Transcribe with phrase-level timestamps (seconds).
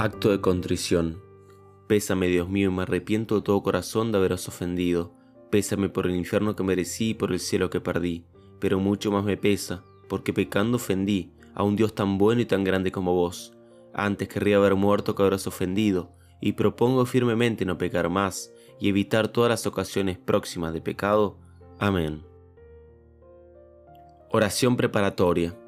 [0.00, 1.20] Acto de contrición.
[1.88, 5.12] Pésame, Dios mío, y me arrepiento de todo corazón de haberos ofendido.
[5.50, 8.24] Pésame por el infierno que merecí y por el cielo que perdí.
[8.60, 12.62] Pero mucho más me pesa, porque pecando ofendí a un Dios tan bueno y tan
[12.62, 13.54] grande como vos.
[13.92, 19.26] Antes querría haber muerto que haberos ofendido, y propongo firmemente no pecar más y evitar
[19.26, 21.40] todas las ocasiones próximas de pecado.
[21.80, 22.22] Amén.
[24.30, 25.58] Oración preparatoria.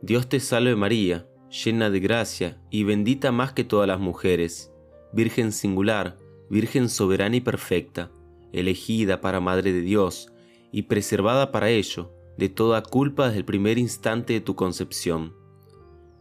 [0.00, 4.72] Dios te salve María llena de gracia y bendita más que todas las mujeres,
[5.12, 6.16] Virgen singular,
[6.48, 8.10] Virgen soberana y perfecta,
[8.52, 10.32] elegida para Madre de Dios
[10.72, 15.34] y preservada para ello de toda culpa desde el primer instante de tu concepción.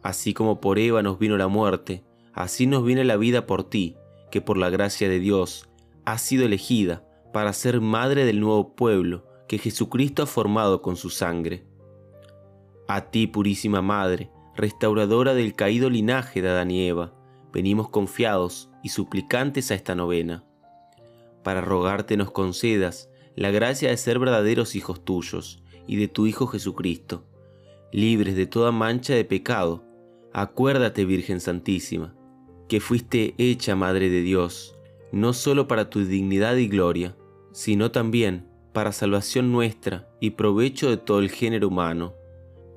[0.01, 3.95] Así como por Eva nos vino la muerte, así nos viene la vida por ti,
[4.31, 5.69] que por la gracia de Dios
[6.05, 11.09] has sido elegida para ser madre del nuevo pueblo que Jesucristo ha formado con su
[11.09, 11.63] sangre.
[12.87, 17.13] A ti, purísima Madre, restauradora del caído linaje de Adán y Eva,
[17.53, 20.43] venimos confiados y suplicantes a esta novena,
[21.43, 26.47] para rogarte nos concedas la gracia de ser verdaderos hijos tuyos y de tu Hijo
[26.47, 27.23] Jesucristo,
[27.93, 29.85] libres de toda mancha de pecado.
[30.33, 32.13] Acuérdate, Virgen Santísima,
[32.67, 34.75] que fuiste hecha Madre de Dios,
[35.11, 37.15] no solo para tu dignidad y gloria,
[37.53, 42.13] sino también para salvación nuestra y provecho de todo el género humano.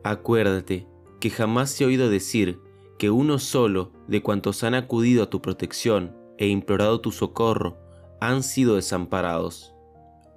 [0.05, 0.87] Acuérdate
[1.23, 2.59] que jamás se ha oído decir
[2.99, 7.79] que uno solo de cuantos han acudido a tu protección e implorado tu socorro
[8.21, 9.73] han sido desamparados.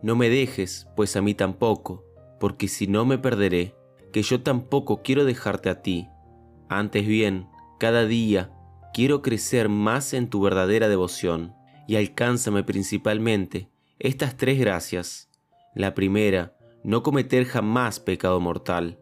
[0.03, 2.05] No me dejes, pues a mí tampoco,
[2.39, 3.75] porque si no me perderé,
[4.13, 6.07] que yo tampoco quiero dejarte a ti.
[6.69, 7.47] Antes bien,
[7.79, 8.53] cada día
[8.93, 11.55] quiero crecer más en tu verdadera devoción,
[11.87, 15.31] y alcánzame principalmente estas tres gracias.
[15.73, 18.99] La primera, no cometer jamás pecado mortal.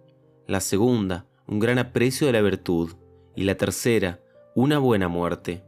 [0.47, 2.93] La segunda, un gran aprecio de la virtud,
[3.35, 4.19] y la tercera,
[4.55, 5.63] una buena muerte.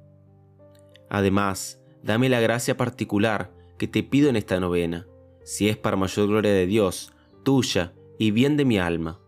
[1.09, 5.05] Además, dame la gracia particular que te pido en esta novena,
[5.43, 7.13] si es para mayor gloria de Dios,
[7.43, 9.19] tuya y bien de mi alma.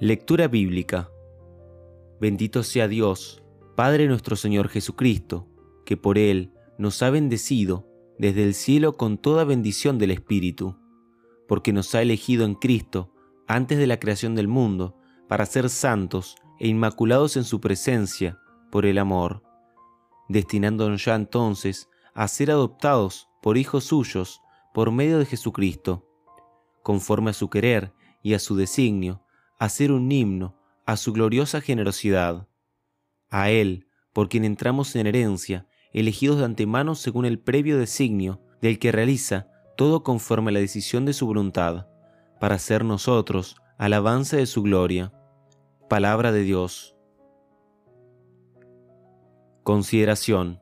[0.00, 1.10] Lectura bíblica.
[2.22, 3.42] Bendito sea Dios,
[3.76, 5.46] Padre nuestro Señor Jesucristo,
[5.84, 7.86] que por Él nos ha bendecido
[8.18, 10.78] desde el cielo con toda bendición del Espíritu,
[11.46, 13.11] porque nos ha elegido en Cristo
[13.46, 14.96] antes de la creación del mundo,
[15.28, 18.38] para ser santos e inmaculados en su presencia
[18.70, 19.42] por el amor,
[20.28, 24.40] destinándonos ya entonces a ser adoptados por hijos suyos
[24.74, 26.08] por medio de Jesucristo,
[26.82, 27.92] conforme a su querer
[28.22, 29.24] y a su designio,
[29.58, 32.48] a ser un himno a su gloriosa generosidad.
[33.30, 38.78] A Él, por quien entramos en herencia, elegidos de antemano según el previo designio del
[38.78, 41.86] que realiza todo conforme a la decisión de su voluntad
[42.42, 45.12] para ser nosotros alabanza de su gloria.
[45.88, 46.96] Palabra de Dios.
[49.62, 50.58] Consideración.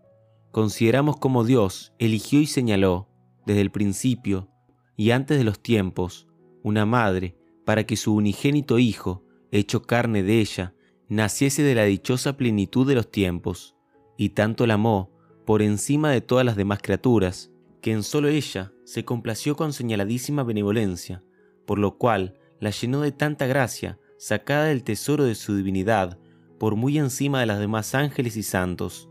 [0.51, 3.09] Consideramos como Dios eligió y señaló,
[3.47, 4.51] desde el principio
[4.95, 6.29] y antes de los tiempos,
[6.63, 10.75] una madre para que su unigénito Hijo, hecho carne de ella,
[11.09, 13.75] naciese de la dichosa plenitud de los tiempos,
[14.19, 15.13] y tanto la amó
[15.47, 20.43] por encima de todas las demás criaturas, que en solo ella se complació con señaladísima
[20.43, 21.25] benevolencia,
[21.71, 26.19] por lo cual la llenó de tanta gracia, sacada del tesoro de su divinidad,
[26.59, 29.09] por muy encima de las demás ángeles y santos,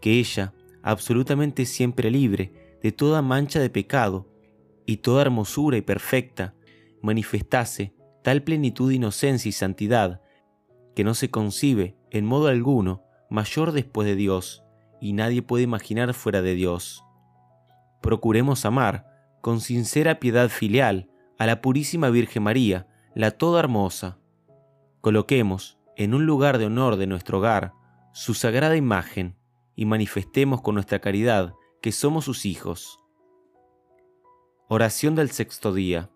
[0.00, 4.26] que ella, absolutamente siempre libre de toda mancha de pecado
[4.86, 6.54] y toda hermosura y perfecta,
[7.02, 7.94] manifestase
[8.24, 10.22] tal plenitud de inocencia y santidad,
[10.94, 14.64] que no se concibe en modo alguno mayor después de Dios,
[14.98, 17.04] y nadie puede imaginar fuera de Dios.
[18.00, 19.04] Procuremos amar,
[19.42, 24.18] con sincera piedad filial, a la Purísima Virgen María, la Toda Hermosa.
[25.00, 27.72] Coloquemos en un lugar de honor de nuestro hogar
[28.12, 29.36] su sagrada imagen
[29.76, 32.98] y manifestemos con nuestra caridad que somos sus hijos.
[34.68, 36.10] Oración del sexto día.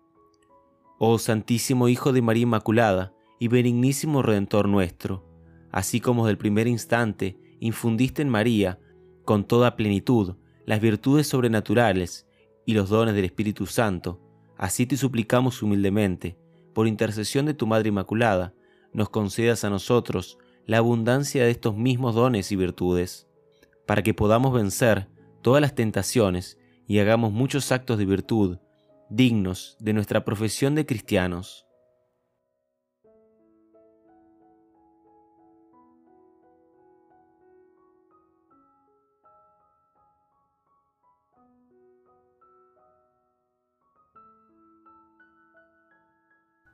[0.99, 5.25] Oh Santísimo Hijo de María Inmaculada y benignísimo Redentor nuestro,
[5.71, 8.77] así como del primer instante infundiste en María,
[9.23, 10.35] con toda plenitud,
[10.65, 12.27] las virtudes sobrenaturales
[12.65, 14.19] y los dones del Espíritu Santo,
[14.57, 16.37] Así te suplicamos humildemente,
[16.73, 18.53] por intercesión de tu Madre Inmaculada,
[18.93, 23.27] nos concedas a nosotros la abundancia de estos mismos dones y virtudes,
[23.85, 25.07] para que podamos vencer
[25.41, 26.57] todas las tentaciones
[26.87, 28.57] y hagamos muchos actos de virtud
[29.09, 31.67] dignos de nuestra profesión de cristianos.